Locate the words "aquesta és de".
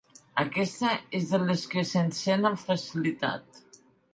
0.43-1.39